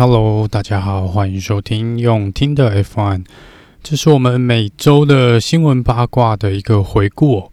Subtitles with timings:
[0.00, 3.22] Hello，大家好，欢迎收听用听的 F1，
[3.82, 7.52] 这是我们每周的新闻八卦的一个回顾哦。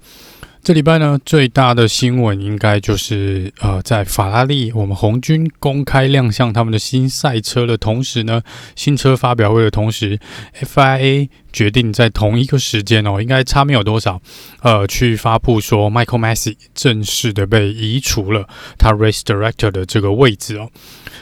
[0.64, 8.42] 这礼拜呢，最大的新闻应该就是呃，在法拉利我们红军公开亮相他们的新赛车的同时呢，
[8.78, 10.18] 新车发表会的同时
[10.62, 14.22] ，FIA 决定在同一个时间哦，应该差没有多少，
[14.62, 20.70] 呃，去发布说 Michael Massey 正式的被移除了他 Race Director 的这个位置哦。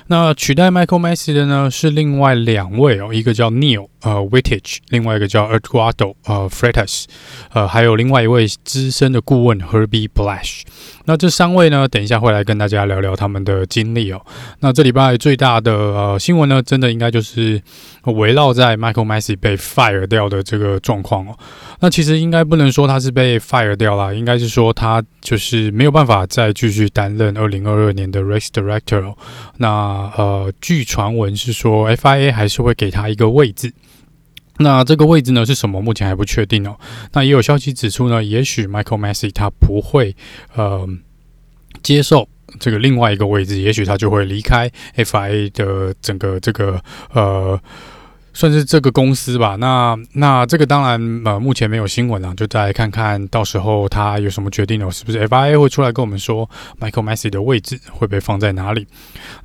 [0.07, 7.05] 那取代 Michael Messi 的呢是另外两位哦，一个叫 Neil 呃 Wittich，另外一个叫 Eduardo 呃 Freitas，
[7.51, 10.61] 呃还有另外一位资深的顾问 Herbie Blash。
[11.05, 14.21] 那这三位呢，等一下会来跟大家聊聊他们的经历哦。
[14.59, 17.61] 那这礼拜最大的呃新闻呢，真的应该就是
[18.05, 21.37] 围绕在 Michael Masi 被 fire 掉的这个状况哦。
[21.79, 29.13] 那其实应该不能说他是被 fire 掉了，应该是说他就是没有办法再继续担任二零二二年的 Race Director。
[29.57, 33.71] 那呃，据传闻是说 FIA 还是会给他一个位置。
[34.57, 35.81] 那这个位置呢是什么？
[35.81, 36.77] 目前还不确定哦。
[37.13, 40.15] 那也有消息指出呢，也许 Michael Masi 他不会
[40.55, 40.87] 呃
[41.83, 42.27] 接受
[42.59, 46.81] 这个另外一个位置，也许他就会离开 FIA 的整个这个
[47.11, 47.59] 呃。
[48.35, 54.91] 算是这个公司吧，那那这个当然呃目前没有新闻了，就再看看到时候他有什么决定呢？
[54.91, 56.47] 是不是 FIA 会出来跟我们说
[56.79, 58.85] Michael Masi 的位置会被放在哪里？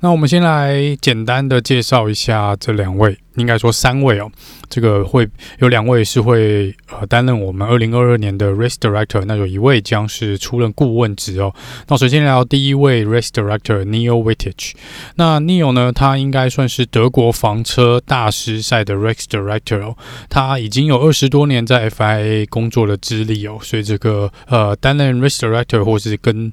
[0.01, 3.17] 那我们先来简单的介绍一下这两位。
[3.35, 4.29] 应该说三位哦，
[4.69, 5.25] 这个会
[5.59, 11.55] 有两位是会呃担任我们二零二二年的 Race Director，那有一位将是出任顾问职哦。
[11.87, 14.73] 那首先聊第一位 Race Director Neil Wittich，
[15.15, 19.95] 那 Neil 呢，他应该算是德国房车大师赛的 Race Director，
[20.29, 26.51] 他已经有二十多年在 FIA 工作的资历哦，所以这个呃担任 Race Director 或是跟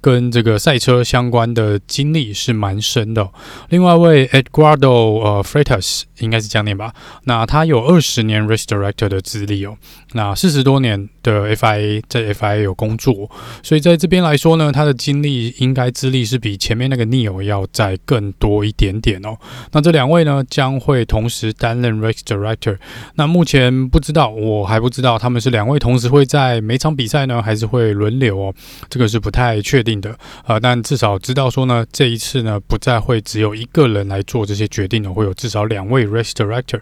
[0.00, 3.28] 跟这个赛车相关的经历是蛮深的。
[3.68, 6.92] 另外一位 Eduardo 呃 Freitas 应该是这样念吧？
[7.24, 9.76] 那他有二十年 Race Director 的资历哦，
[10.12, 13.30] 那四十多年的 FIA 在 FIA 有工作，
[13.62, 19.36] 所以在这边来说呢，他的经历应该资历是比前面那个 Neil 要再更多一点点哦。
[19.72, 22.78] 那这两位呢将会同时担任 Race Director。
[23.14, 28.54] 那目前不知道，我还不知道他们是两位同时会在每场比赛呢，还是会轮流哦？
[28.88, 30.14] 这个是不太确确定的。
[30.44, 36.80] 啊，但至少知道说呢，这一次呢不再会只有一个人来做这些决定了，会有至少两位 rest Director。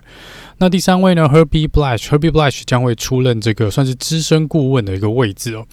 [0.60, 5.64] 那第三位呢，Herbie Blash，Herbie Blash 将会出任这个算是资深顾问的一个位置哦。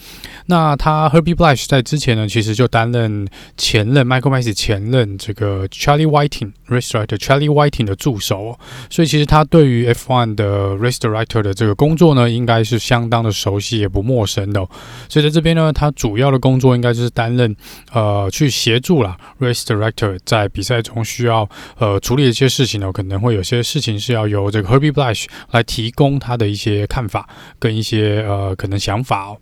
[0.45, 8.59] 那他 Herbie Blash 在之前呢，其实就担任前任 michaelmas 前任这个 Charlie Whiting Race Director Charlie Whiting 的助手哦。
[8.91, 14.69] 所以其实他对于 F1 的 Race Director 的这个工作呢，应该是相当的熟悉，也不陌生的哦。
[15.09, 17.55] 所以在这边呢，他主要的工作应该就是担任
[17.91, 24.74] 呃去协助啦 Race Director 在比赛中需要呃处理一些事情呢，可能会有些事情是要由这个。
[24.75, 29.37] Herbie Blush 来提供他的一些看法跟一些呃可能想法哦。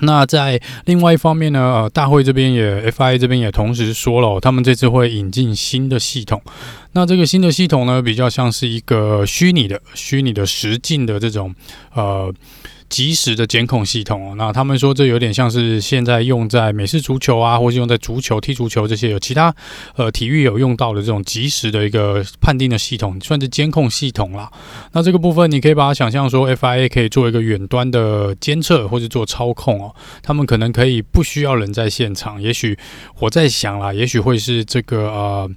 [0.00, 6.42] 那在另外一方面呢，呃，大会这边也 FI 这边也同时说了，他们这次会引进新的系统。
[6.92, 11.54] 那这个新的系统呢，比较像是一个虚拟的、虚拟的实境的这种
[11.94, 12.32] 呃。
[12.92, 19.54] 即时的监控系统哦，那他们说这有点像是现在用在美式足球啊，或是用在足球、踢足球这些有其他
[19.96, 24.52] 呃体育有用到的这种即时的一个判定的系统，算是监控系统啦。
[24.92, 32.42] 那这个部分你可以把它想象说，FIA 可以做一个远端的监测或者做操控哦，他们可能可以不需要人在现场。
[32.42, 32.78] 也许
[33.20, 35.50] 我在想啦，也许会是这个呃。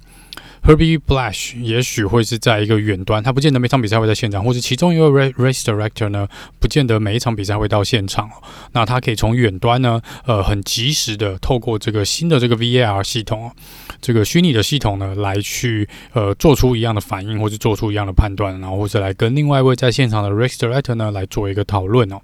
[0.66, 6.26] Herbie Blash 也许会是在一个远端，他不见得每场比赛会在现场，或是其中一位 Race Director 呢，
[6.58, 8.28] 不见得每一场比赛会到现场。
[8.72, 13.52] 那他可以从远端呢，呃，很及时的透过这个新的这个 VAR 系统，
[14.00, 22.20] 这个虚拟的系统呢，来去呃做出一样的反应，或是做出一样的判断，然后或者来跟另外一位在现场的 Race Director 呢来做一个讨论哦。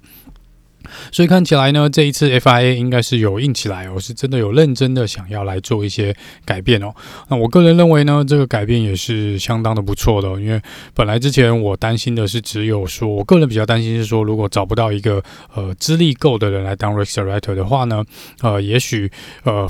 [1.11, 6.93] 所以看起来呢，这一次 FIA 应该是有硬起来哦，是真的有认真的想要来做一些改变哦。
[7.29, 10.61] 那我个人认为呢，这个改变也是相当的不错的，因为
[10.93, 18.03] 本来之前我担心的是只有说，我个人比较担心是说，如果找不到一个呃资历够的人来当 Race Director 的话呢，
[18.41, 19.11] 呃，也许
[19.43, 19.69] 呃。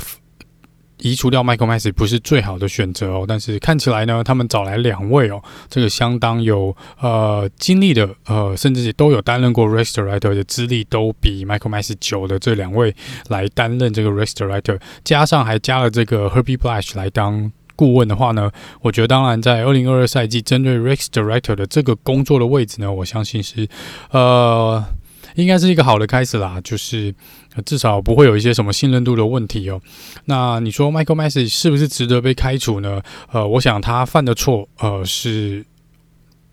[1.03, 12.95] 移除掉 Michael Masi 不是最好的选择哦，但是看起来呢，他们找来两位哦，这个相当有呃经历的呃，甚至都有担任过 Race Director 的资历，都比 Michael Masi 久的这两位
[13.27, 18.49] 来担任这个 Race Director，加上还加了这个 Herbie Blash 来当顾问的话呢，
[18.81, 23.67] 我觉得当然在二零二二赛季针对 Rest Director 的这个工作的位置呢，我相信是
[24.11, 24.81] 呃。
[25.35, 27.13] 应该是一个好的开始啦，就是
[27.65, 29.81] 至少不会有一些什么信任度的问题哦。
[30.25, 33.01] 那你说 Michael Masi 是不是值得被开除呢？
[33.31, 35.65] 呃，我想他犯的错，呃，是。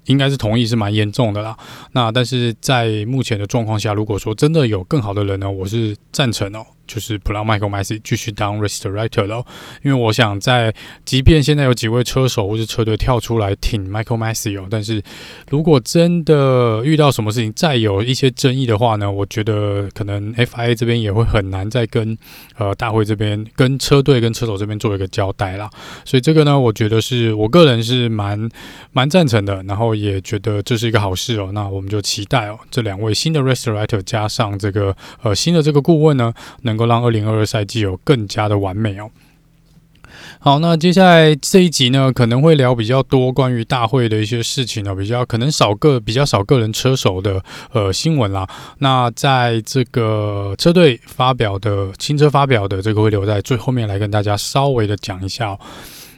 [0.07, 1.57] 应该是同意是蛮严重的啦。
[1.93, 6.67] 那但是在目前的状况下，如果说真的有更好的人呢，我是赞成哦。
[6.93, 9.45] 就是不让 Michael Masi 继续当 Race Director 了，
[9.85, 15.01] 因为我想在，即便现在有几位车手或是车队跳出来挺 Michael Masi 哦，但是
[15.51, 22.19] 如果真的遇到什么事情，再有一些争议的话呢，我觉得可能 FIA 这边也会很难再跟
[22.57, 25.71] 呃大会这边跟车队跟车手这边做一个交代啦。
[26.05, 28.49] 所以这个呢，我觉得是我个人是蛮
[28.91, 31.51] 蛮赞成的，然后也觉得这是一个好事哦。
[31.53, 36.80] 那我们就期待哦，这两位新的 Race Director 加上这个呃新的这个顾问呢，能。
[36.87, 39.11] 能够让二零二二赛季有更加的完美哦。
[40.39, 47.43] 好，那接下来这一集呢，可能会聊比较多关于大会的一些事情呢，比较可能少个比较少个人车手的
[47.73, 48.49] 呃新闻啦。
[48.79, 55.61] 那在这个车队发表的新车发表的这个会留在最后面来跟大家稍微的讲一下哦。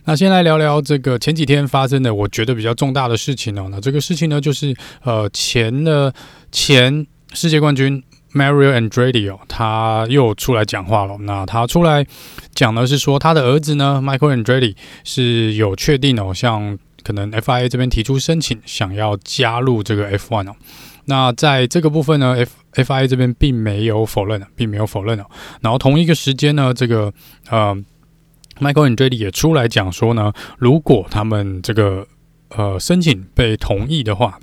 [0.05, 3.69] 那先来聊聊这个前几天发生的我觉得比较重大的事情哦。
[3.71, 6.13] 那这个事情呢，就是呃前的
[6.51, 8.03] 前世界冠军。
[8.35, 11.17] Mario Andretti 哦，他又出来讲话了。
[11.21, 12.07] 那他出来
[12.55, 14.75] 讲的是说，他的儿子呢，Michael Andretti
[15.05, 20.57] 是有确定哦，像可能 FIA 这边提出申请，想要加入这个 F1 哦。
[21.05, 22.53] 那在这个部分呢，F
[22.85, 25.25] FIA 这边并没有否认，并没有否认哦。
[25.61, 27.13] 然后同一个时间呢，这个
[27.51, 27.77] 呃
[28.61, 32.07] ，Michael Andretti 也出来讲说呢，如果他们这个
[32.49, 34.39] 呃申请被同意的话，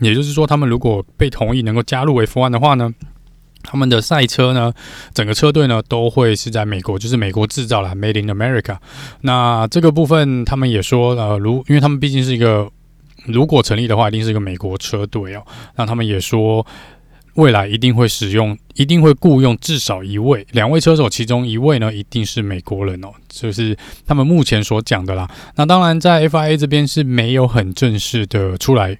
[0.00, 2.90] 也就是说，他们如果被同意能够加入 F1 的话呢。
[3.66, 4.72] 他们的赛车呢，
[5.12, 8.78] 整个车队呢都会是在美国，就是美国制造啦，Made in America。
[9.22, 12.70] 那这个部分他们也说，呃，如因为他们毕竟是一个，
[13.26, 15.42] 如果成立的话，一定是一个美国车队哦。
[15.74, 16.64] 那他们也说，
[17.34, 23.76] 未来一定会使用，一定会雇佣至少一位，两位车手，其中一位呢一定是美国人哦，就是
[24.06, 25.28] 他们目前所讲的啦。
[25.56, 28.96] 那当然，在 FIA 这边是没有很正式的出来。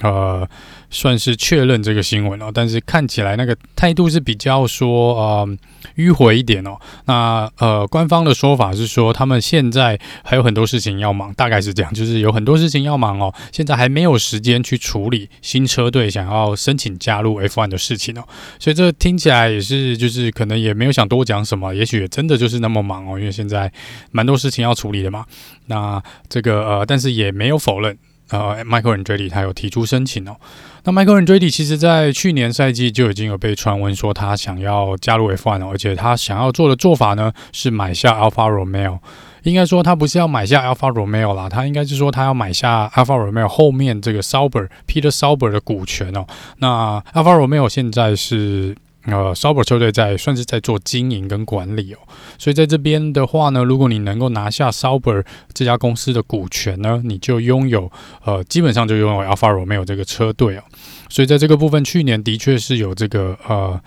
[0.00, 0.48] 呃，
[0.90, 5.58] 算是确认这个新闻哦，但是看起来那个态度是比较说呃
[5.96, 6.78] 迂回一点哦。
[7.06, 18.22] 那呃，官方的说法是说他们现在还有很多事情要忙，大概是这样，就是有很多事情要忙哦，现在还没有时间去处理新车队想要申请加入 F1 的事情哦。
[18.60, 23.72] 所以这听起来也是，就是可能也没有想多讲什么，也许真的就是那么忙哦，因为现在
[24.12, 25.24] 蛮多事情要处理的嘛。
[25.66, 27.98] 那这个呃，但是也没有否认。
[28.30, 30.36] 呃，Michael Andretti 他有提出申请哦。
[30.84, 38.98] 那 Michael Andretti 其实在去年赛季就已经有被传闻说他想要加入 F1 哦，而且他想要做的做法呢是买下 Alfa Romeo。
[39.44, 46.26] 应该说他不是要买下 Alfa Romeo 啦，他应该是说他要买下 Alfa Romeo 后面这个 Sauber Peter Sauber 的股权哦。
[46.58, 48.76] 那 Alfa Romeo 现在是。
[49.10, 51.98] 呃，Saber 车队在算是在做经营跟管理哦，
[52.38, 57.90] 所以在这边的话呢，如果你能够拿下 s o b e r 这家公司的股权呢，你就拥有
[58.24, 60.62] 呃，基本上就拥有 Alfa Romeo 这个车队哦，
[61.08, 63.80] 所以在这个部分，去年的确是有这个呃。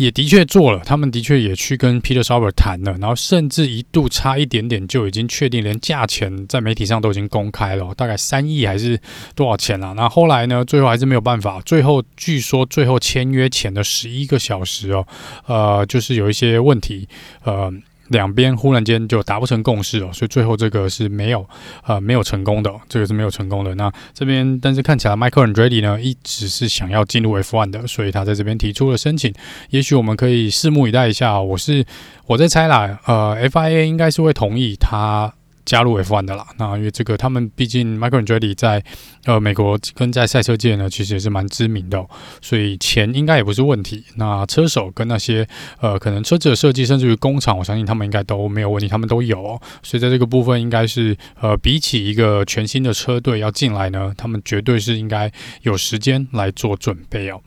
[0.00, 8.98] 也的确做了，他们的确也去跟 Peter Sauber 谈了，然后甚至一度差一点点就已经确定，连价钱在媒体上都已经公开了，大概三亿还是
[9.34, 9.92] 多少钱啦？
[9.94, 15.06] 那后来呢，最后还是没有办法，最后据说最后签约前的十一个小时哦，
[15.46, 17.06] 呃，就是有一些问题，
[17.44, 17.70] 呃。
[18.10, 21.44] 两边忽然间就达不成共识哦，所以最后这个是没有，
[21.84, 23.74] 呃，没有成功的，这个是没有成功的。
[23.74, 29.32] 那这边，但是看起来迈克尔·恩瑞里呢，一直是想要进入 F1 的，所以他在这边提出了申请。
[29.70, 31.40] 也许我们可以拭目以待一下。
[31.40, 31.84] 我是
[32.26, 35.32] 我在猜啦，呃，FIA 应该是会同意他。
[35.70, 38.82] 加入 F1 的啦，那因为这个他们毕竟 Michael Andretti 在
[39.24, 42.04] 呃美国跟在赛车界呢，其实也是蛮知名的，
[42.42, 44.04] 所以钱应该也不是问题。
[44.16, 45.46] 那车手跟那些
[45.80, 49.62] 呃可能车子的设计，甚至于工厂，我相信他们应该都没有问题，他们都有哦。
[49.80, 55.30] 所以在这个部分，应该是呃比起一个全新的车队要进来呢，他们绝对是应该
[55.62, 57.40] 有时间来做准备哦。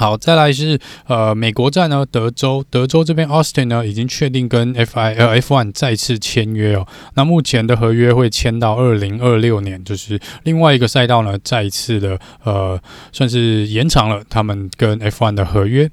[0.00, 0.78] 好，再来是
[1.08, 6.88] 呃美国站呢，德州德州这边 Austin 呢已经确定跟 FI 呃 F1 再次签约哦。
[7.16, 12.80] 那目前的合约会签到二零二六年，就是另外一个赛道呢再一次的呃
[13.12, 15.90] 算是延长了他们跟 F1 的合约。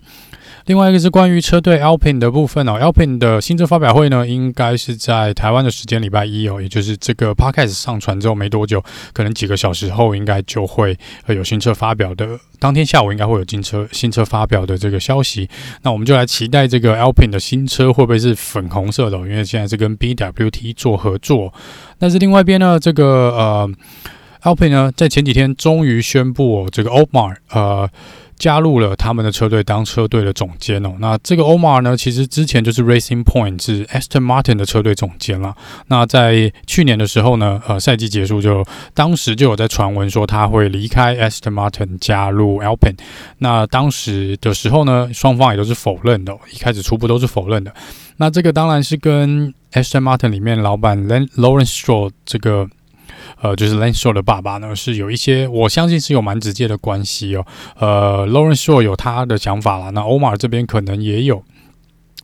[0.68, 8.84] 另外一个是关于车队 Alpine 的部分哦，Alpine 的新车发表会呢，应该是在台湾的时间礼拜一哦，也就是这个 Podcast 上传之后没多久，
[9.14, 10.98] 可能几个小时后应该就会
[11.30, 12.38] 有新车发表的。
[12.60, 15.48] 当天下午应该会有新车新车发表的这个消息，
[15.84, 21.54] 那我们就来期待这个 Alpine 的新车会不会是粉红色的，因为现在是跟 BWT 做合作。
[21.98, 23.70] 但是另外一边呢，这个呃
[24.42, 27.90] a l p i n 呢，在前几天终于宣布哦，这个 Omar 呃。
[28.40, 30.94] 加入了他们的车队当车队的总监哦。
[31.00, 35.56] 那这个 Omar 呢，其实之前就是 Racing Point 是 Aston Martin 的车队总监了。
[35.88, 38.64] 那在去年的时候呢，呃，赛季结束就
[38.94, 42.96] 当时就有在传闻说他会离开 Aston Martin 加入 a l p i n。
[43.40, 47.74] 那当时的时候呢，双方也都是否认的，一开始初步都是否认的。
[48.18, 52.70] 那这个当然是跟 Aston Martin 里面老板 Lawrence Stroll 这个。
[53.42, 57.46] 呃，就是 Lenso 的爸爸呢，是有一些，我相信是有蛮直接的关系哦。
[57.78, 61.44] 呃，Lawrence Stroll 有他的想法啦，那 Omar 这边可能也有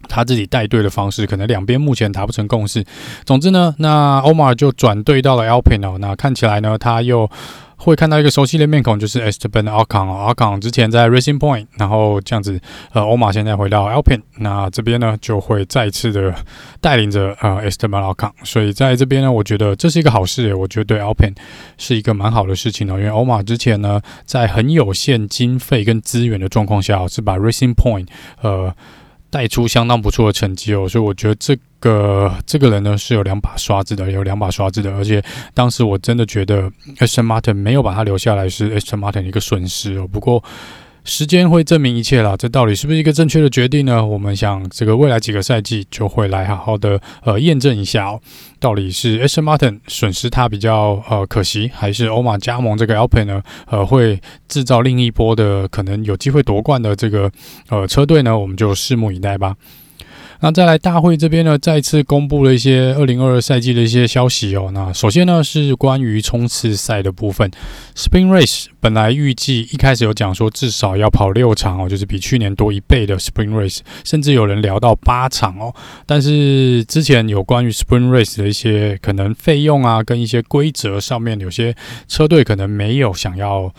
[0.08, 2.84] 他自己带队的方式，可能两边目前达不成共识。
[3.26, 7.30] 总之呢，那 Omar 就转队到了 Alpine 哦，那看起来呢，他又。
[7.84, 12.58] 会看到一个熟悉的面孔，就是 Esteban Ocon 哦，Ocon 之前在 Racing Point，然后这样子，
[12.94, 16.34] 呃，欧马现在回到 Alpine，那这边呢就会再次的
[16.80, 21.36] 带领着呃 Esteban Ocon，所以在这边呢，我觉得这是一个好事，我觉得对 Alpine
[21.78, 28.08] 是一个蛮好的事情哦，因为欧马之前呢在很有限经费跟资源的状况下，是把 Racing Point
[28.42, 28.74] 呃。
[29.34, 35.24] 带出相当不错的成绩哦，所以我觉得这个这个人呢是有两把刷子的，有两把刷子的，而且
[35.56, 40.44] 当时我真的觉得 Aston Martin 没有把他留下来是 Aston Martin 一个损失哦，不过。
[41.06, 44.06] 时间会证明一切啦，这到底是不是一个正确的决定呢？
[44.06, 48.22] 我们想，这个未来几个赛季就会来好好的呃验证一下哦，
[48.60, 53.44] 到底是 Aston Martin 损失他比较呃可惜，还是欧马加盟这个 Alpine 呢？
[53.68, 57.30] 呃，会制造另一波的可能有机会夺冠的这个
[57.70, 58.38] 呃车队呢？
[58.38, 59.56] 我们就拭目以待吧。
[60.44, 64.72] 那再来大会这边呢，再次公布了一些二零二二赛季的一些消息哦。
[64.74, 67.50] 那首先呢是关于冲刺赛的部分
[67.96, 75.74] ，Spring Race 本来预计一开始有讲说至少要跑六场哦，就是比去年多一倍的 Spring Race，甚至有人聊到八场哦。
[76.06, 81.74] 但是之前有关于 Spring Race 的一些可能费用啊，跟一些规则上面，有些
[82.10, 83.74] 车队可能没有想要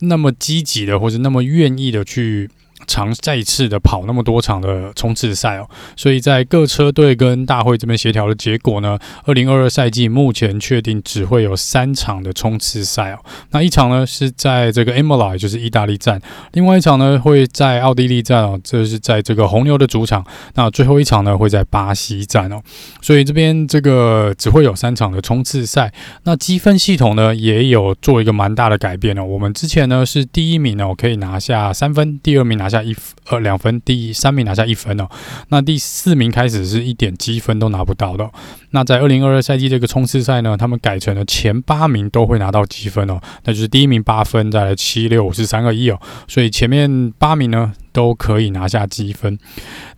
[0.00, 2.50] 那么积极的，或者那么愿意的去。
[2.86, 13.18] 尝再一次的跑那么多场的冲刺赛哦，所以在各车队跟大会这边协调的结果呢，二零二二赛季目前确定只会有三场的冲刺赛哦。
[13.50, 16.18] 那一场呢是在这个 Imola，就是意大利站；
[16.52, 20.24] 另外一场呢会在奥地利站哦，这是在这个红牛的主场。
[20.54, 22.60] 那最后一场呢会在巴西站哦。
[23.02, 25.92] 所以这边这个只会有三场的冲刺赛。
[26.24, 29.24] 那积分系统呢也有做一个蛮大的改变哦。
[29.24, 32.80] 我们之前呢是第一名哦可以拿下三分，第二名拿下。
[32.80, 32.96] 一
[33.28, 35.06] 呃两分，第三名拿下一分哦。
[35.48, 38.26] 那第四名开始是一点积分都拿不到的。
[38.70, 43.20] 那在二零二二赛季这个冲刺赛呢，他们改成了前八名都会拿到积分哦。
[43.44, 46.00] 那就是第一名八分，再来七六五四三二一哦。
[46.26, 49.38] 所以前面八名呢都可以拿下积分。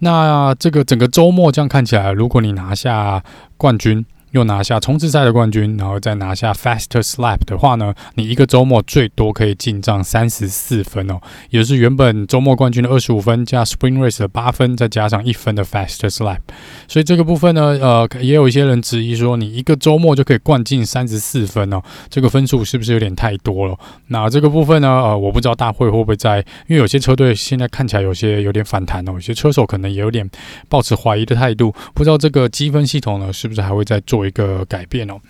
[0.00, 3.22] 那这个整个周末这样看起来，如果你拿下
[3.56, 4.04] 冠军。
[4.32, 11.20] 又拿下冲刺赛的冠军，然后再拿下 Faster Slap 的话呢，你一个周末最多可以进账三十四分哦，
[11.50, 16.38] 也是原本周末冠军的二十五分加 Spring Race 的八分，再加上一分的 Faster Slap。
[16.88, 23.78] 所以这个部分呢，呃，也有一些人质疑说，你一个周末就可以灌进三十四分哦，这个分数是不是有点太多了？
[24.06, 30.26] 那这个部分呢，呃，我不知道大会会不会在，因为有些车队现在看起来有些有点反弹哦，有些车手可能也有点
[30.70, 34.21] 抱持怀疑的态度，不知道这个积分系统呢，是不是还会再做。
[34.22, 35.20] 有一个改变哦。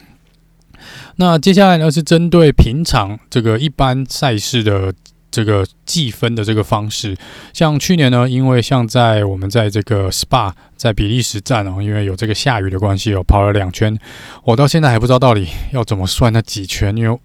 [1.17, 4.93] 那接下来呢，是针对平常这个一般赛事的
[5.31, 7.17] 这个计分的这个方式。
[7.53, 13.99] 像去年呢，因为像在我们在这个 SPA 在比利时站哦，因为有这个下雨的关系哦，跑了两圈，
[14.45, 17.19] 我到现在还不知道到底要怎么算那几圈，因为。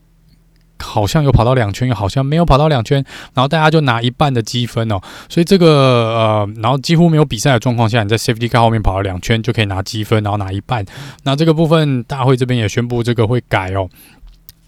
[0.80, 3.04] 好像有跑到两圈，又好像没有跑到两圈，
[3.34, 5.00] 然后大家就拿一半的积分哦。
[5.30, 10.86] 所以这个呃，然后几乎没有比赛的状况下，你在 Safety Car 后面跑了两圈就可以拿积分，然后拿一半。
[11.24, 13.90] 那这个部分大会这边也宣布这个会改哦。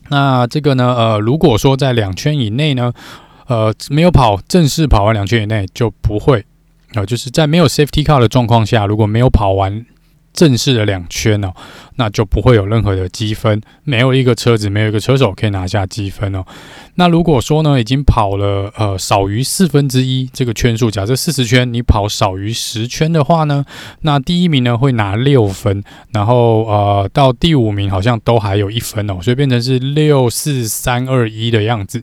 [0.10, 2.92] 那这个呢，呃，如果说在两圈以内呢，
[3.48, 6.46] 呃，没有跑正式跑完两圈以内就不会，
[6.96, 9.86] 呃，就是在没有 Safety Car 的状况下，如果没有跑完。
[10.40, 11.52] 正式的两圈哦，
[11.98, 16.46] 那就不会有任何的积分，没有一个车子，没有一个车手可以拿下积分哦。
[16.96, 23.66] 那如果说呢，已经跑了呃少于四分之一这个圈数，假设四十圈，你跑少于十圈的话呢，
[24.04, 32.02] 那第一名呢会拿六分，然后呃到第五名好像都还有一分哦，所以变成是六四三二一的样子。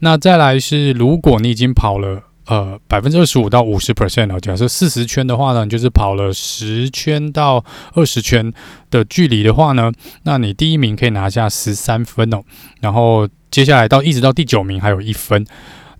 [0.00, 2.24] 那再来是，如果你已经跑了。
[2.48, 4.40] 呃，百分之二十五到五十 percent 哦。
[4.40, 7.62] 假设四十圈的话呢，就是跑了十圈到
[7.92, 8.52] 二十圈
[8.90, 12.42] 的距离的话呢，那你第一名可以拿下十三分哦。
[12.80, 15.46] 然后接下来到一直到第九名还有一分。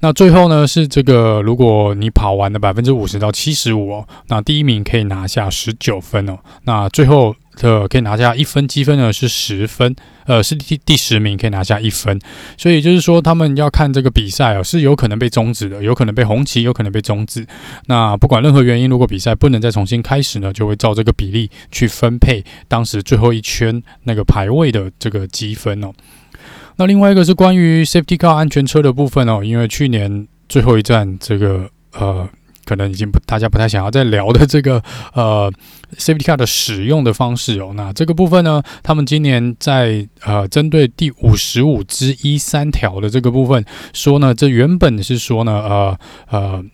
[0.00, 6.38] 那最后呢是这个，如果你跑完了百分之五十到七十五哦，那第一名可以拿下十九分哦。
[6.62, 9.94] 那最后的可以拿下一分，积分呢是十分，
[10.26, 12.18] 呃，是第第十名可以拿下一分，
[12.56, 17.46] 所以就是说他们要看这个比赛哦，是有可能被终止的，有可能被红旗，有可能被终止。
[17.86, 25.92] 那不管任何原因，如果比赛不能再重新开始呢，就会照这个比例去分配当时最后一圈那个排位的这个积分哦。
[26.76, 32.28] 那另外一个是关于 Safety Car 安全车的部分哦，因为去年最后一站这个呃。
[32.68, 34.82] 可能已经不，大家不太想要再聊的这个
[35.14, 35.50] 呃
[35.96, 37.72] ，Safety Car 的使用的方式哦。
[37.74, 45.98] 那这个部分呢，他们今年在呃，针对第五十五之一三条的这个部分说呢，这原本是说呢，呃
[46.28, 46.64] 呃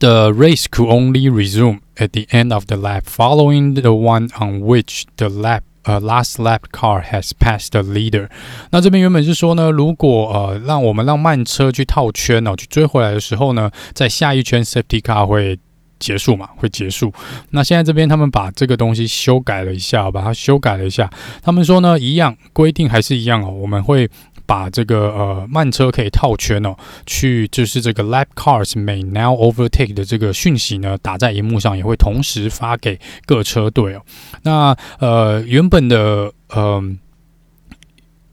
[0.00, 4.60] ，The race could only resume at the end of the lap following the one on
[4.60, 8.28] which the lap 呃，last lap car has passed the leader。
[8.70, 15.58] 那这边原本是说呢，如果呃让我们让慢车去套圈哦，去追回来的时候呢，在下一圈 safety car 会
[15.98, 17.12] 结束嘛，会结束。
[17.50, 21.08] 那现在这边他们把这个东西修改了一下，把它修改了一下。
[21.42, 24.10] 他们说呢，一样规定还是一样哦，我们会。
[24.46, 34.02] 把这个呃慢车可以套圈哦，去就是这个 lap cars may now overtake 的这个讯息呢，打在荧幕上，也会同时发给各车队哦。
[34.42, 36.82] 那呃原本的呃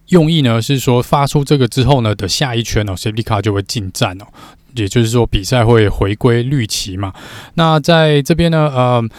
[0.07, 4.25] 用意呢是说，发出这个之后呢的下一圈哦，safety car 就会进站哦，
[4.75, 7.13] 也就是说比赛会回归绿旗嘛。
[7.55, 9.09] 那在这边呢，呃。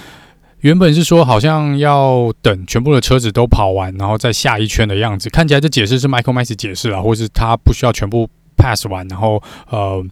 [0.62, 5.28] 原本是说好像要等全部的车子都跑完，然后再下一圈的样子。
[5.28, 10.04] 看起来这解释是 Michael m a s 解释了，或是他不需要全部 pass 完，然后呃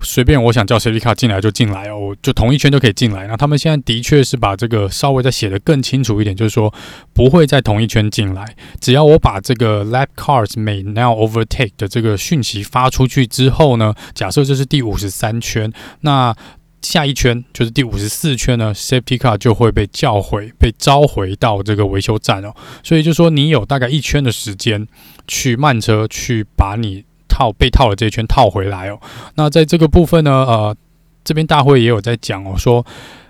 [0.00, 3.28] 随便我想叫 Safety Car 进来就进来哦，就同一圈就可以进来。
[3.28, 6.74] 那他们现在的确是把这个稍微再写得更清楚一点，就是说
[7.12, 16.34] 不会在同一圈进来，只要我把这个 Lap Cars may now overtake 的这个讯息发出去之后呢，假设这是第五十三圈，那。
[16.82, 22.54] 下一圈就是第五十四圈呢，Safety Car 就会被叫回、被召回到这个维修站哦。
[22.82, 24.86] 所以就说你有大概一圈的时间
[25.26, 29.00] 去慢车去把你套被套的这一圈套回来哦。
[29.34, 30.76] 那在这个部分呢，呃，
[31.24, 32.84] 这边大会也有在讲哦，说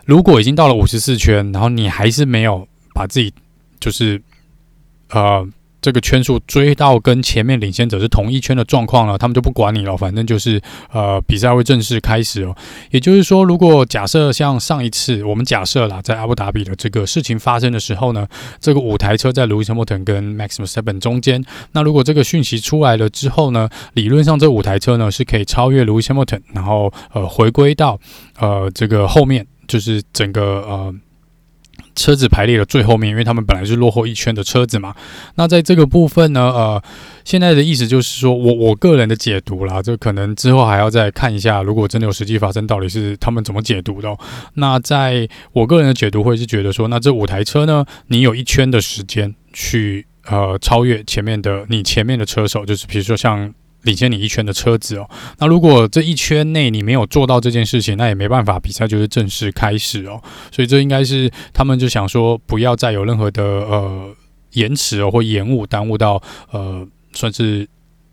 [0.05, 3.33] 如果已经到了五十四圈，然后你还是没有把自己
[3.81, 4.23] 就是
[5.11, 5.49] 呃。
[5.89, 10.61] 这个圈数追到跟前面领先者是同一圈的状况了，他们就不管你了，反正就是
[10.93, 12.55] 呃比赛会正式开始哦。
[12.91, 18.29] 也就是说，如果假设像上一次我们假设啦，在阿布达比的这个事情发生的时候呢，
[18.61, 27.99] 这个五台车在 Lewis Hamilton 跟 Max Verstappen 中间，那如果这个讯息出来了之后呢，理论上这五台车呢是可以超越 Lewis Hamilton，然后呃回归到
[28.39, 30.95] 呃这个后面，就是整个呃。
[31.99, 34.95] 车子排列的最后面，因为他们本来是落后一圈的车子嘛。
[35.35, 36.83] 那在这个部分呢，呃，
[37.25, 44.17] 现在的意思就是说我我个人的解读啦，这可能之后还要再看一下，如果真的有实际发生，到底是他们怎么解读的。
[44.55, 53.53] 那在我个人的解读会是觉得说，那这五台车呢，你有一圈的时间去呃超越前面的你前面的车手，就是比如说像。
[53.89, 60.21] 领先你一圈的车子哦，那如果这一圈内你没有做到这件事情，那也没办法，比赛就是正式开始哦。
[60.53, 64.15] 所以这应该是他们就想说，不要再有任何的呃
[64.53, 67.67] 延迟哦或延误，耽误到呃算是。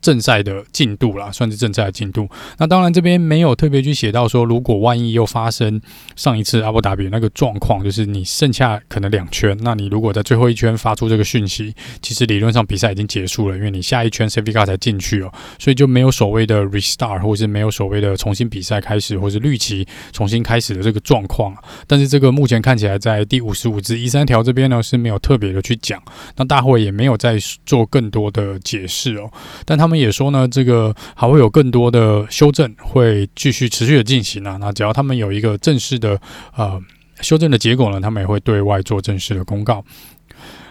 [0.06, 2.30] 正赛的进度啦，算是正赛的进度。
[2.60, 5.82] 那当然这边没有特别去写到说，如果万一又发生
[6.15, 21.58] 上一次阿布达比那个状况，就是你剩下可能两圈，那你如果在最后一圈发出这个讯息，其实理论上比赛已经结束了，因为你下一圈 Safety Car 才进去哦，所以就没有所谓的 restart，或是没有所谓的重新比赛开始，或是绿旗重新开始的这个状况。
[21.88, 26.00] 但是这个目前看起来在第五十五至一三条这边呢是没有特别的去讲，
[26.36, 29.32] 那大会也没有再做更多的解释哦，
[29.65, 29.94] 但他们。
[29.97, 34.58] 也说呢，这个还会有更多的修正，会继续持续的进行啊。
[34.60, 36.19] 那只要他们有一个正式的
[36.55, 36.79] 呃
[37.21, 39.84] 修正的结果呢，他们也会对外做正式的公告。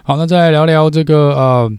[0.03, 1.73] 好，那再来聊聊这个呃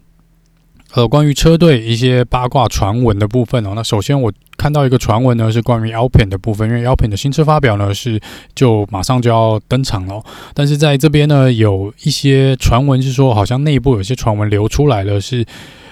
[0.93, 3.73] 呃关于车队一些八卦传闻的部分哦。
[3.75, 8.19] 那首先我看到一个传闻呢，是关于 Alpine 的部分，因为 Alpine 的新车发表呢是
[8.55, 10.23] 就马上就要登场了。
[10.53, 15.45] 但是在这边呢，有一些传闻是说，好像内部有些传闻流出来了是。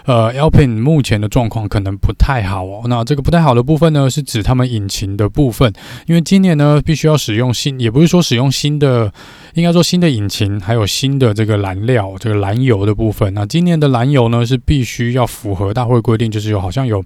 [0.06, 2.82] 呃，Alpine 目前的状况可能不太好哦。
[2.88, 5.72] 那这个不太好的部分呢，是指他们引擎的部分，
[6.08, 9.14] 因为今年呢，必须要使用新，也不是说使用新的，
[9.54, 13.32] 应该说新的引擎，还有新的这个燃料，这个燃油的部分。
[13.36, 17.04] 那今年的燃油呢，是必须要符合大会规定，就是有好像有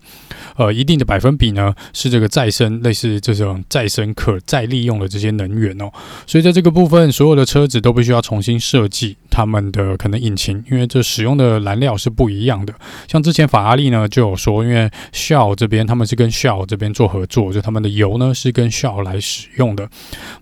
[0.55, 1.57] 呃一定的百分比呢。
[1.57, 5.89] 呢是这个再生，类似这种再生可再利用的这些能源哦。
[6.27, 12.71] 所以在这个部分，所有的车子都必须要重新设计他们的可能引擎，因为这使用的燃料是不一样的。
[13.07, 19.89] 像之前法拉利呢就有说，因为 Shell 这边他们是跟 Shell 这边做合作，就他们的油呢是跟 Shell 来使用的。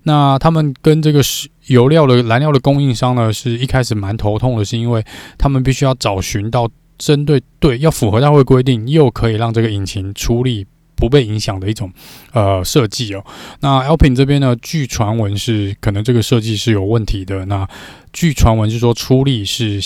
[0.02, 1.20] 那他们跟这个
[1.66, 5.04] 油料的燃料的供应商呢，是一开始蛮头痛的，是因为
[5.36, 11.92] 他们必须要找寻到针对对要符合大会规定，又可以让这个引擎出力不被影响的一种
[12.32, 13.24] 呃设计哦。
[13.60, 17.44] 那 Alpin 这边呢，据传闻是可能这个设计是有问题的。
[17.46, 17.68] 那
[18.12, 19.78] 据传闻是说出力是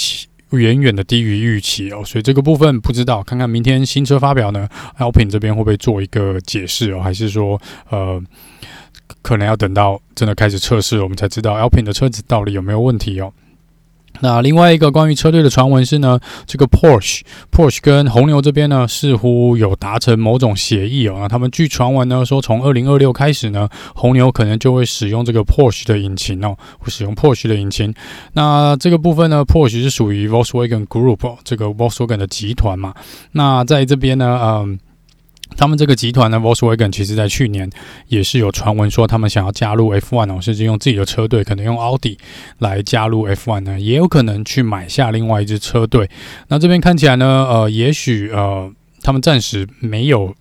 [0.59, 8.23] 远远的低于预期哦，所以这个部分不知道，看看明天新车发表呢，Alpine 这边会不会做一个解释哦，还是说呃？
[9.23, 13.33] 可能要等到真的开始测试，我们才知道 Alpine 的车子到底有没有问题哦。
[14.21, 21.17] 那另外一个关于车队的传闻是呢，这个 Porsche Porsche 跟红牛这边呢，似乎有达成某种协议哦。
[21.21, 27.95] 那他们据传闻呢，说从二零二六开始呢，红牛可能就会使用这个 Porsche 的引擎哦，会使用 Porsche 的引擎。
[28.35, 32.95] 那这个部分呢，Porsche 是属于 Volkswagen Group 这个 Volkswagen 的集团嘛。
[33.33, 34.79] 那在这边呢，嗯。
[35.57, 37.71] 他们这个集团呢，Volkswagen 其实在去年
[38.09, 42.17] 也是有传闻说他们想要加入 F1 哦，甚至用自己的车队，可能用奥迪
[42.59, 46.09] 来加入 F1 呢，也有可能去买下另外一支车队。
[46.49, 50.35] 那这边看起来呢，呃，也许呃，他们暂时没有。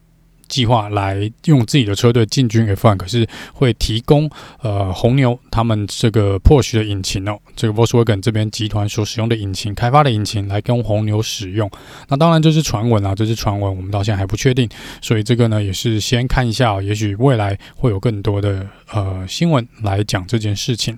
[0.49, 4.29] 计划来用自己的车队进军 F1，可是会提供
[4.62, 11.69] 呃红牛他们这个 Porsche 的引擎哦，这个 Volkswagen 这边集团所使用的引擎开发的引擎来跟红牛使用。
[12.07, 14.67] 那当然这是传闻啊，这是传闻，我们到现在还不确定，
[15.01, 20.97] 所以这个呢也是先看一下，也许未来会有更多的呃新闻来讲这件事情。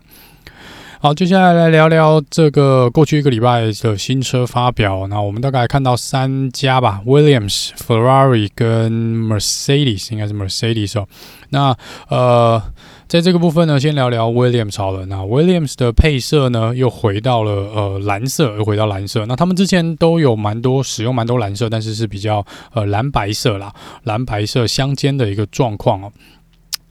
[1.04, 5.08] 好，接下来来聊聊这个过去一个礼拜的新车发表。
[5.08, 8.92] 那我们大概看到三家吧，Williams、Ferrari 跟
[9.26, 11.08] Mercedes，应该是 Mercedes 哦。
[11.50, 11.76] 那
[12.08, 12.62] 呃，
[13.08, 15.08] 在这个部分呢，先聊聊 Williams 好了。
[15.08, 19.26] 那 Williams 的配色呢，又回到了呃蓝色，又回到蓝色。
[19.26, 26.12] 那他们之前都有蛮多使用蛮多蓝色，但是是比较呃蓝白色啦，蓝白色相间的一个状况哦。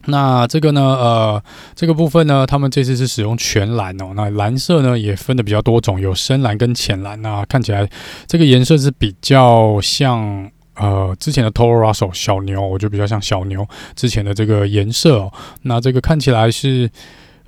[0.07, 1.43] 那这个呢，呃，
[1.75, 4.13] 这个部分呢，他们这次是使用全蓝哦。
[4.17, 7.21] 那蓝色呢也分的比较多种，有深蓝跟浅蓝。
[7.21, 7.89] 那看起来
[8.27, 15.33] 这个颜色是比较像呃之前的 Toro Rosso 小牛，我觉得比较像小牛之前的这个颜色哦。
[15.63, 16.91] 那这个看起来是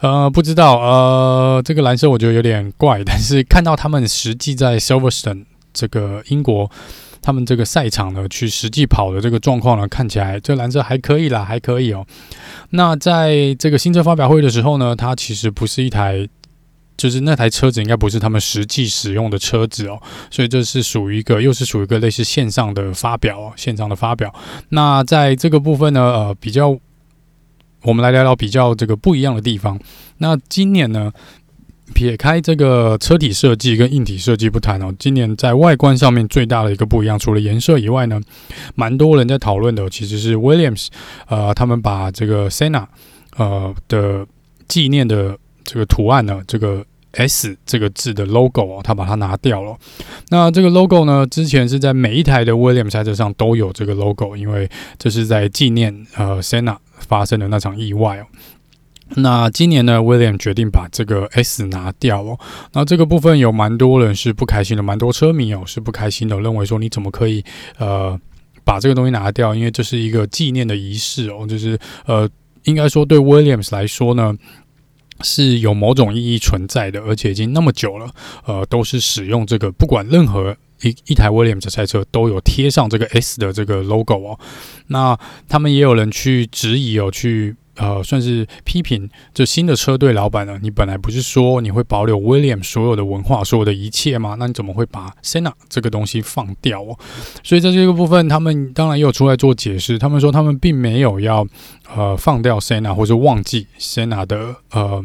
[0.00, 6.70] 呃不知道呃这个蓝色我觉得有点怪，但是看到他们实际在 Silverstone 这个英国。
[7.22, 12.04] 他们这个赛场呢，去实际跑的这个状况呢，看起来这蓝色还可以啦，还可以哦。
[12.70, 16.28] 那在这个新车发表会的时候呢，它其实不是一台，
[16.96, 24.34] 就是那台车子应该不是他们实际使用的车子哦，所以这是属于一个，又是属于一个类似线上的发表哦，线上的发表。
[24.70, 26.76] 那在这个部分呢，呃，比较，
[27.82, 29.78] 我们来聊聊比较这个不一样的地方。
[30.18, 31.12] 那今年呢，
[31.94, 38.20] 撇开这个车体设计跟硬体设计不谈哦，今年在外观上面最大的一个不一样，除了颜色以外呢，
[38.74, 40.88] 蛮多人在讨论的其实是 Williams，
[41.26, 42.86] 呃，他们把这个 Senna
[43.36, 44.26] 呃的
[44.68, 49.76] 纪念的这个图案呢，这个 S 这个字的 logo 哦，他把它拿掉了。
[50.30, 58.26] 那这个 logo 呢，之前是在每一台的 Williams 赛车上都有这个 logo，因为这是在纪念呃 Senna 发生的那场意外哦。
[59.16, 62.38] 那今年呢，William 决定把这个 S 拿掉哦。
[62.72, 67.44] 那这个部分有蛮多人是不开心的，蛮多车迷哦是不开心的，认为说你怎么可以
[67.78, 68.18] 呃
[68.64, 69.54] 把这个东西拿掉？
[69.54, 72.28] 因为这是一个纪念的仪式哦，就是呃
[72.64, 74.34] 应该说对 Williams 来说呢
[75.20, 78.10] 是有某种意义存在的，而且已经那么久了，
[78.46, 84.40] 呃都是使用这个，不管任何一一台 Williams 赛车都有贴上这个 S 的这个 logo 哦。
[84.86, 87.54] 那他们也有人去质疑哦，去。
[87.82, 90.56] 呃，算是批评这新的车队老板呢？
[90.62, 94.36] 你本来不是说你会保留 William 所有的文化、所有的一切吗？
[94.38, 96.96] 那你怎么会把 sena 这个东西放掉哦？
[97.42, 99.98] 所以在这个部分，他们当然也有出来做解释。
[99.98, 101.44] 他们说他们并没有要
[101.94, 105.04] 呃放掉 sena 或者忘记 sena 的呃。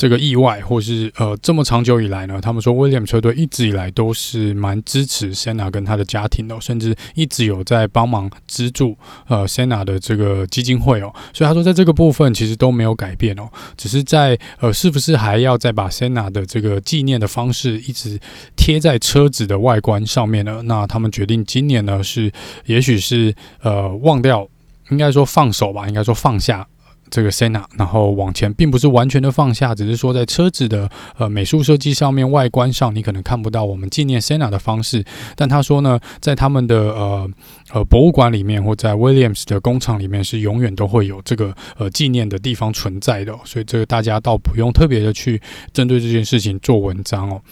[0.00, 8.96] 这个意外，或是呃，这么长久以来呢，他们说威廉车队一直以来都是蛮支持 Senna 跟他的家庭的，甚至一直有在帮忙资助
[9.28, 11.12] 呃 Senna 的这个基金会哦。
[11.34, 18.18] 所以他说，在这个部分其实都没有改变哦，只是在呃，是不是还要再把 Senna 的这个纪念的方式一直
[18.56, 20.62] 贴在车子的外观上面呢？
[20.64, 22.32] 那他们决定今年呢是，
[22.64, 24.48] 也许是呃忘掉，
[24.88, 26.66] 应该说放手吧，应该说放下。
[27.10, 35.04] 这个 Senna，然后往前，并不是完全的放下，只是说在车子的呃美术设计上面、外观上，你可能看不到我们纪念 Senna 的方式。
[35.36, 37.30] 但他说呢，在他们的呃
[37.72, 43.34] 呃博物馆里面，或在 Williams 的工厂里面，是永远都会有这个呃纪念的地方存在的。
[43.44, 45.40] 所以这个大家倒不用特别的去
[45.72, 47.42] 针对这件事情做文章哦。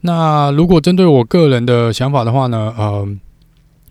[0.00, 3.06] 那如果针对我个人的想法的话呢，呃。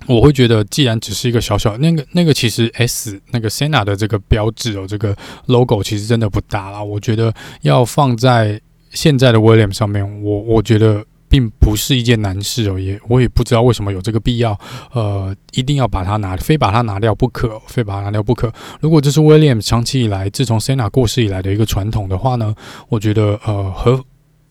[0.07, 5.15] 我会觉得，既然只是一个小小那个那个，其实 S 那个 Senna 的这个标志哦，这个
[5.47, 6.83] logo 其实真的不大啦。
[6.83, 8.59] 我觉得要放在
[8.91, 12.79] 现在的 William 上面，我我觉得并不是一件难事哦。
[12.79, 14.57] 也我也不知道为什么有这个必要，
[14.93, 18.51] 呃，一定要把它拿，非把它拿掉不可，非把它拿掉不可。
[18.79, 22.53] 如果这是 William 长期以来，自从 Senna 过世以来的一个传统的话呢，
[22.89, 24.03] 我觉得呃和。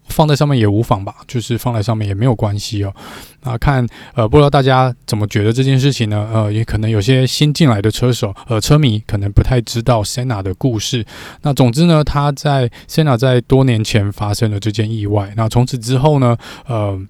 [0.08, 2.94] 放在上面也无妨吧，就是放在上面也没有关系哦。
[3.42, 6.28] 那看呃，不知道大家怎么觉得这件事情呢？
[6.32, 11.04] 呃，也可能有些新进来的车手呃车迷可能不太知道 Senna 的故事。
[11.42, 15.32] 那总之呢，他在 Senna 在多年前发生了这件意外。
[15.36, 16.36] 那从此之后呢，
[16.66, 17.00] 呃。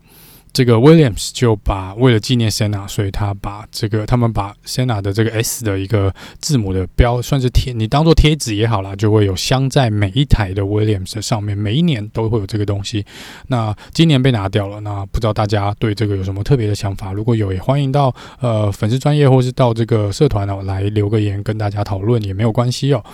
[0.55, 13.05] 这个 Williams 就把为了纪念 Senna，所以他把这个他们把 Senna 的这个 S 的一个字母的标，算是贴，你当做贴纸也好啦，就会有镶在每一台的 Williams 上面，每一年都会有这个东西。
[13.49, 17.13] 那今年被拿掉了，那不知道大家对这个有什么特别的想法？
[17.13, 23.05] 如果有，也欢迎到呃粉丝专业或是到这个社团哦来留个言，跟大家讨论也没有关系哦。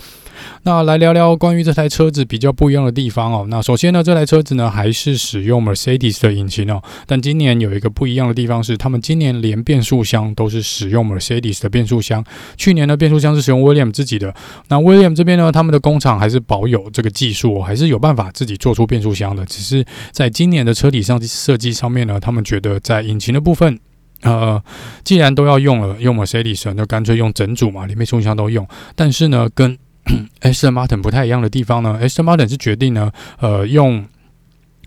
[0.63, 3.45] 那来聊聊关于这台车子比较不一样的地方哦。
[3.49, 6.81] 那首先呢，这台车子呢还是使用 Mercedes 的引擎哦。
[7.05, 12.21] 但今今年有一个不一样的地方是，他们今年连变速箱都是使用 Mercedes 的变速箱。
[12.57, 14.35] 去年的变速箱是使用 William 自己的。
[14.67, 19.45] 那 William 这边呢，他们的工厂还是保有这个技术，还是有办法自己做出变速箱的。
[19.45, 23.79] 只是在今年的车体上设计上面呢，他们觉得在引擎的部分，
[24.23, 24.61] 呃，
[25.05, 28.67] 既然都要用了，用 Mercedes，那干脆用整组嘛，连变速箱都用。
[28.93, 29.77] 但是呢，跟
[30.41, 34.05] Aston Martin 不太一样的地方呢，Aston Martin 是决定呢，呃，用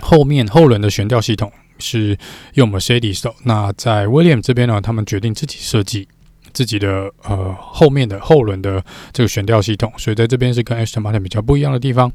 [0.01, 2.17] 后面后轮的悬吊系统是
[2.55, 3.33] 用 Mercedes 的。
[3.45, 6.09] 那在 William 这边呢，他们决定自己设计
[6.53, 12.13] 自己的呃后面的后轮的这个悬吊系统，所以在这边是跟 Aston Martin 比较不一样的地方。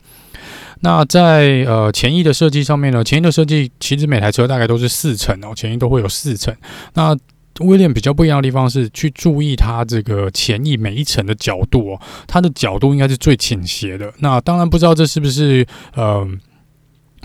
[0.82, 6.56] 那在呃前翼的设计上面呢，前翼的设计其实每台车大概都是四层哦，前翼都会有四层。
[6.94, 7.18] 那
[7.60, 14.10] 威廉比较不一样的地方是去注意它这个前翼每一层的角度哦，它的角度应该是最倾斜的。
[14.20, 16.26] 那当然不知道这是不是呃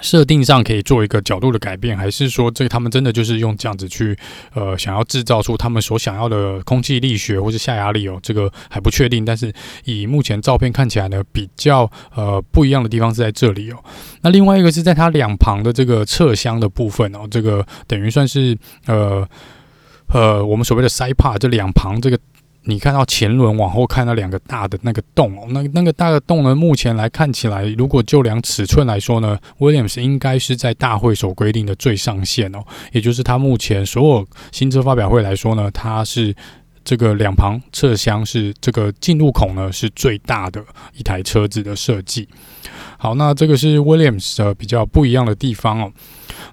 [0.00, 4.16] 设定上可以做一个角度的改变，还是说这他们真的就是用这样子去
[4.54, 9.24] 呃想要制造出他们所想要的空气力学或是下压力哦，这个还不确定。
[9.24, 9.52] 但是
[9.84, 13.76] 以目前照片看起来呢，比较呃不一样的地方是在这里哦。
[14.22, 19.26] 那另外一个是在它两旁的这个侧箱的部分哦，这个等于算是呃。
[20.08, 22.18] 呃，我们所谓的 side part 这两旁这个，
[22.66, 36.34] 你看到前轮往后看那两个大的那个洞哦，那那个大的洞呢，目前来看起来，如果就量尺寸来说呢，Williams 应该是在大会所规定的最上限哦，也就是它目前所有新车发表会来说呢，它是
[36.84, 40.62] 这个两旁侧箱是这个进入口呢是最大的
[40.94, 42.28] 一台车子的设计。
[42.96, 45.92] 好，那这个是 Williams 的比较不一样的地方哦。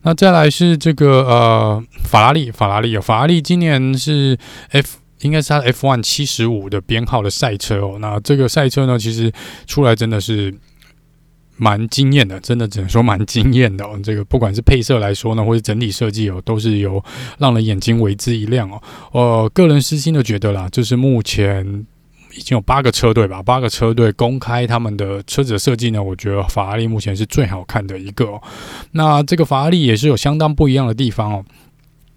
[0.03, 4.37] 那再来是这个呃法拉利，法拉利哦，法拉利今年是
[4.69, 7.97] F 应该是它 F1 七十五的编号的赛车哦。
[7.99, 9.31] 那这个赛车呢，其实
[9.65, 10.53] 出来真的是
[11.57, 13.99] 蛮惊艳的，真的只能说蛮惊艳的哦。
[14.03, 17.03] 这个不管是配色来说呢，或是整体设计哦，都是有
[17.37, 18.81] 让人眼睛为之一亮哦。
[19.11, 21.85] 呃，个人私心的觉得啦，就是目前。
[22.33, 26.01] 已经有八个车队吧，八个车队公开他们的车子的设计呢。
[26.01, 28.41] 我觉得法拉利目前是最好看的一个哦。
[28.91, 31.45] 那这个法拉利也是有相当不一样的地方哦。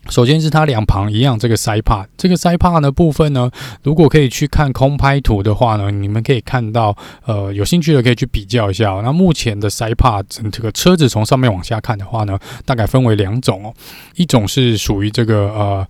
[0.09, 3.51] 首先是它两旁一样这个 sipa 这个 side part 的部分呢，
[3.83, 8.91] 如果可以去看空拍图的话呢，你们可以看到，呃，有兴趣的可以去比较一下。
[9.03, 13.75] 那目前的 sipa 从这个车子从上面往下看的话呢，大概分为两种哦，
[14.17, 15.87] 一种是属于这个呃。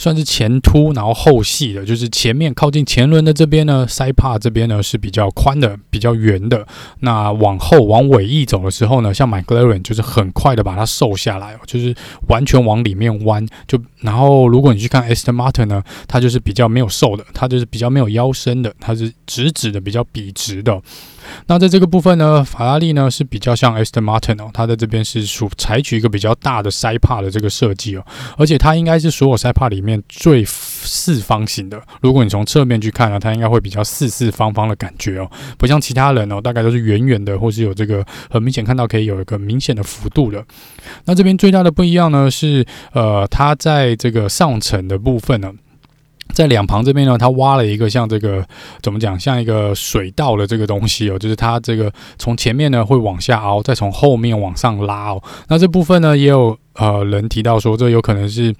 [0.00, 6.66] 算是前凸，然后后细的，就是前面靠近前轮的这边呢腮帕这边呢是比较宽的，比较圆的。
[7.00, 11.94] 那往后往尾翼走的时候呢，像 McLaren 就是很快的把它瘦下来，就是
[12.28, 13.46] 完全往里面弯。
[13.68, 20.80] 就然后如果你去看 Aston Martin 呢，它就是比较没有瘦的，它就是比较没有腰身的，它是直直的，比较笔直的。
[21.46, 28.04] 那在这个部分呢，法拉利呢是比较像 Aston Martin 哦，它在这边是属采取一个比较大的 side part 的这个设计哦，
[28.36, 31.80] 而且它应该是所有 side part 里面最四方形的。
[32.00, 40.44] 如果你从侧面去看呢，它应该会比较四四方方的感觉哦，不像其他人哦，大概都是圆圆的，或是有这个很明显看到可以有一个明显的幅度的。
[41.04, 45.52] 那这边最大的不一样呢是，呃，它在这个上层的部分呢。
[46.32, 48.44] 在两旁这边呢，它挖了一个像这个
[48.82, 55.22] 怎么讲，像一个水道的这个东西哦，就是它这个从前面呢会往下凹，再从后面往上拉哦。
[55.48, 58.54] 那这部分呢，也有呃人提到说，这有可能是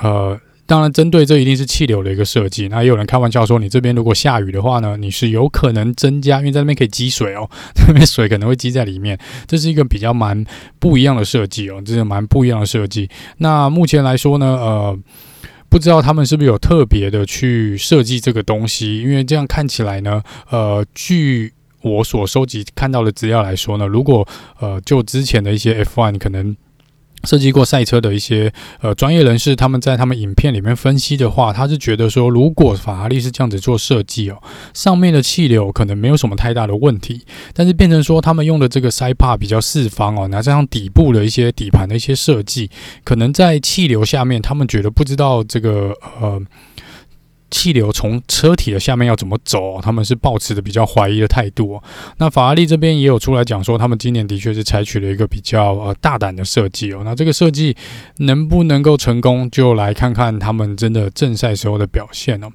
[0.00, 2.68] 呃，当然针对这一定是气流的一个设计。
[2.68, 7.48] 那也有人开玩笑说，你这边如果下雨的话呢，你是有可能增加，因为在那边可以积水哦，
[7.86, 9.18] 那边水可能会积在里面。
[9.46, 10.44] 这是一个比较蛮
[10.78, 13.08] 不一样的设计哦，这是蛮不一样的设计。
[13.38, 14.98] 那目前来说呢，呃。
[15.68, 21.52] 不知道他们是不是有特别的去设计这个东西，因为这样看起来呢，呃，据
[21.82, 24.26] 我所收集看到的资料来说呢，如果
[24.60, 26.56] 呃就之前的一些 F1 可能。
[27.26, 34.40] 设计过赛车的一些呃专业人士，他们在他们影片里面分析的话，他是觉得说，如果法拉利是这样子做设计哦，
[34.72, 42.70] 上面的气流可能没有什么太大的问题，但是变成说他们用的这个塞帕比较四方哦，那这样底部的一些底盘的一些设计，
[43.04, 46.40] 可能在气流下面，他们觉得不知道这个呃。
[47.50, 49.80] 气流从车体的下面要怎么走？
[49.80, 51.80] 他们是抱持的比较怀疑的态度。
[52.18, 57.02] 那法拉利这边也有出来讲说，他们今年的确是采取了一个比较呃大胆的设计哦。
[57.04, 57.76] 那这个设计
[58.18, 62.48] 能不能够成功，就来看看他们真的正赛时候的表现哦。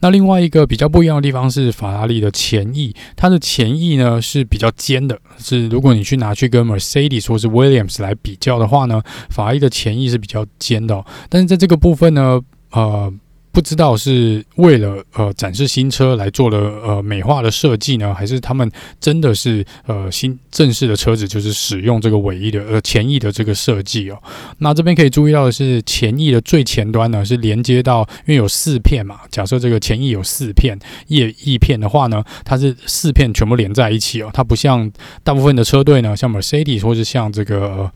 [0.00, 10.96] 那另外一个比较不一样的地方是法拉利的前翼，它的前翼呢是比较尖的，是如果你去拿去跟 Mercedes 或是 Williams 来比较的话呢，法拉利的前翼是比较尖的。
[10.96, 12.40] 哦但是在这个部分呢，
[12.72, 13.12] 呃。
[13.56, 24.22] 不知道是为了呃展示新车来做的呃美化的设计呢，还是他们真的是呃新正式的车子就是使用这个尾翼的呃前翼的这个设计哦。
[24.58, 34.92] 那这边可以注意到的是前翼的最前端呢是连接到，因为有四片嘛，假设这个前翼有四片叶翼片的话呢，它是四片全部连在一起哦，它不像
[35.24, 37.90] 大部分的车队呢，像 Mercedes 或是像这个。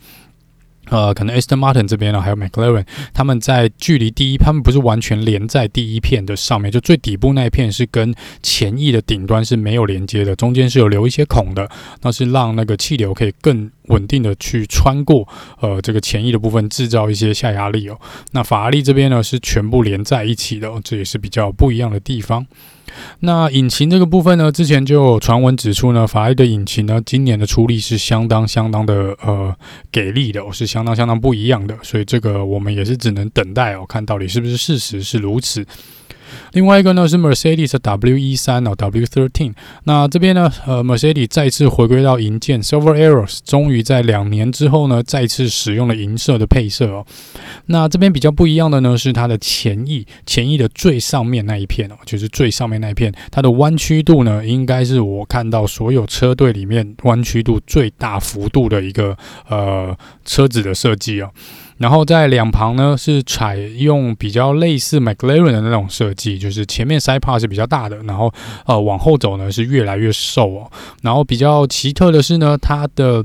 [0.91, 11.69] 呃，可能 Aston Martin 这边呢，还有 McLaren，他们在距离第一，他们不是完全连在第一片的上面，就最底部那一片是跟前翼的顶端是没有连接的，中间是有留一些孔的，
[12.03, 15.27] 那是让那个气流可以更稳定的去穿过
[15.61, 17.99] 呃这个前翼的部分，制造一些下压力哦。
[18.33, 22.45] 那法拉利这边呢是全部连在一起的哦，这也是比较不一样的地方。
[23.21, 29.55] 那引擎这个部分呢，之前就有传闻指出呢，法拉的引擎呢，今年的出力是相当相当的呃
[29.93, 35.67] 给力的，是相当相当不一样的，所以这个我们也是只能等待哦，看到底是不是事实是如此。
[36.53, 39.55] 另外一个呢是 Mercedes 的 W13 哦，W13。
[39.85, 47.07] 那这边呢，呃，Mercedes 再次回归到银键 Silver Arrows，终于在两年之后呢，再次使用了银色的配色哦。
[47.67, 59.17] 那这边比较不一样的呢是它的前翼，前翼的最上面那一片哦，就是最上面那一片，它的弯曲度呢，应该是我看到所有车队里面弯曲度最大幅度的一个
[59.49, 61.31] 呃车子的设计哦。
[61.81, 68.33] 然后在两旁呢，是采用比较类似 McLaren 的那种设计，就是前面 side pod 是比较大的，然后
[68.67, 70.71] 呃往后走呢是越来越瘦哦。
[71.03, 73.25] 然后比较奇特的是呢，它的。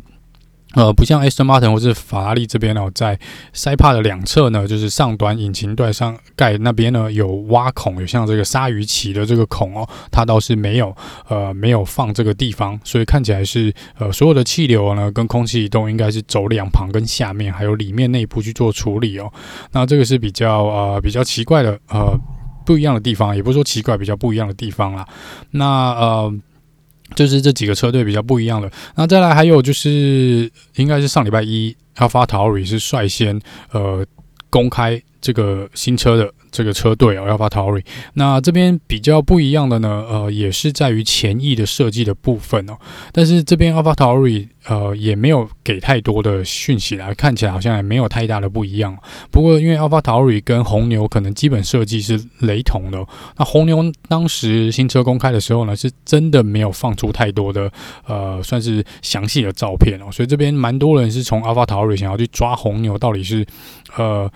[0.75, 3.17] 呃，不像 Aston Martin 或是法拉利这边呢，在
[3.53, 10.95] side pod 的两侧呢，就是上端引擎盖上盖那边呢有挖孔，有像这个鲨鱼鳍的这个孔哦，它倒是没有，
[11.29, 19.31] 呃，没有放这个地方，所以看起来是呃所有的气流呢跟空气移动应该是走两旁跟下面还有里面内部去做处理哦。
[19.71, 22.13] 那这个是比较呃比较奇怪的呃
[22.65, 25.07] 不一样的地方，也不是说奇怪，比较不一样的地方啦。
[25.51, 26.33] 那呃。
[27.15, 34.05] 就是这几个车队比较不一样的，那再来还有就是，应该是上礼拜一，AlphaTauri 是率先呃
[34.49, 36.31] 公开这个新车的。
[36.55, 42.77] 这个车队哦，AlphaTauri，那这边比较不一样的呢，呃，也是在于前翼的设计的部分哦。
[43.11, 48.97] 但是这边 AlphaTauri 呃也没有给太多的讯息来，看起来好像也没有太大的不一样。
[49.29, 53.05] 不过因为 AlphaTauri 跟红牛可能基本设计是雷同的，
[53.37, 57.69] 那红牛当时新车公开的时候呢，是真的没有放出太多的
[58.07, 60.05] 呃算是详细的照片哦。
[60.09, 63.45] 所以这边蛮多人是从 AlphaTauri 想要去抓红牛到底是
[63.97, 64.31] 呃。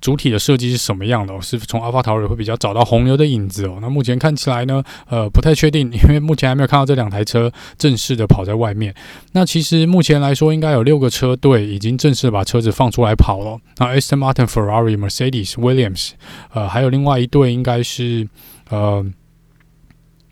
[0.00, 1.40] 主体的设计是什么样的？
[1.40, 3.78] 是从 AlphaTauri 会比较找到红牛的影子哦。
[3.80, 8.94] 那目前看起来呢，呃，不太确定，因为目前还没有看到这两台车正式的跑在外面。
[9.32, 13.58] 那其实目前来说，应该有六个车队已经正式把车子放出来跑了。
[13.78, 16.10] 那 Aston Martin、Ferrari、Mercedes、Williams，
[16.52, 18.28] 呃，还有另外一队应该是
[18.70, 19.04] 呃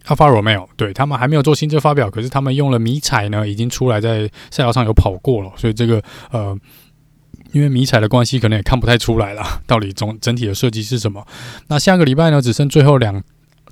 [0.07, 6.01] Alfa Romeo，对，他们还没有做新车发表，可是他们用了迷彩呢，已经出来在赛道上有跑过了，所以这个
[6.31, 6.57] 呃。
[7.57, 11.27] 因为迷彩的关系，可能也看不太出来了， 到底总整体的设计是什么？
[11.69, 13.23] 那下个礼拜呢，只剩最后两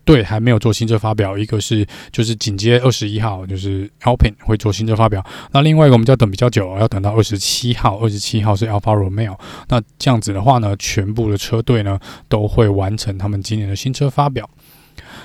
[0.07, 9.37] 队还没有做新车发表，一个是就是紧接二十一号就是 Alpine 会做新车发表，那另外一个我们就要等比较久，要等到二十七号，二十七号是 Alfa Romeo。
[9.69, 14.49] 那这样子的话呢，全部的车队呢都会完成他们今年的新车发表。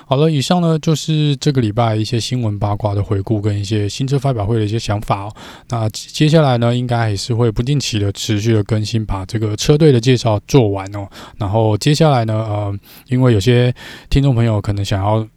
[0.10, 5.36] 好了，以上呢就是这个礼拜一些新闻八卦的回顾，跟一些新车发表会的一些想法哦。
[5.70, 11.08] 那接下来呢，应该还是会不定期的持续的更新，把这个车队的介绍做完哦。
[11.38, 12.76] 然后接下来呢，呃，
[13.10, 13.72] 因为有些
[14.10, 15.28] 听众朋友可能想要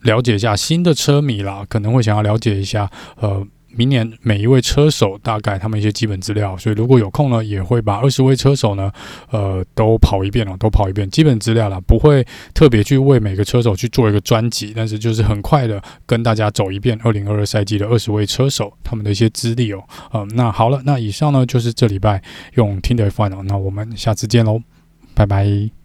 [0.00, 3.46] 了解一下新的车迷啦，可能会想要了解一下，呃。
[3.76, 8.90] 明年每一位车手大概他们一些基本资料，所以如果有空呢，也会把二十位车手呢，
[9.30, 22.22] 呃，都跑一遍哦，都跑一遍基本资料啦，不会特别去为每个车手去做一个专辑，但是就是很快的跟大家走一遍二零二二赛季的二十位车手他们的一些资历哦，嗯，那好了，那以上呢就是这礼拜
[22.54, 24.60] 用听的 F1 哦，那我们下次见喽，
[25.14, 25.79] 拜拜。